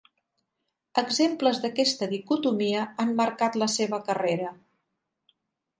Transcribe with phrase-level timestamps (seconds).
[1.01, 4.53] Exemples d'aquesta dicotomia han marcat la seva carrera.